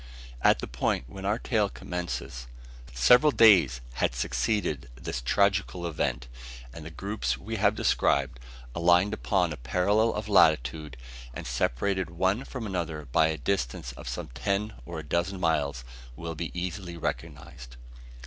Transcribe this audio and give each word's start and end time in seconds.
At 0.41 0.57
the 0.57 0.67
period 0.67 1.03
when 1.05 1.25
our 1.25 1.37
tale 1.37 1.69
commences, 1.69 2.47
several 2.91 3.31
days 3.31 3.81
had 4.01 4.15
succeeded 4.15 4.89
this 4.99 5.21
tragical 5.21 5.85
event; 5.85 6.27
and 6.73 6.83
the 6.83 6.89
groups 6.89 7.37
we 7.37 7.57
have 7.57 7.75
described, 7.75 8.39
aligned 8.73 9.13
upon 9.13 9.53
a 9.53 9.57
parallel 9.57 10.11
of 10.15 10.27
latitude, 10.27 10.97
and 11.35 11.45
separated 11.45 12.09
one 12.09 12.45
from 12.45 12.65
another 12.65 13.05
by 13.11 13.27
a 13.27 13.37
distance 13.37 13.91
of 13.91 14.09
some 14.09 14.29
ten 14.29 14.73
or 14.87 14.97
a 14.97 15.03
dozen 15.07 15.39
miles, 15.39 15.83
will 16.15 16.33
be 16.33 16.49
easily 16.59 16.97
recognised. 16.97 17.75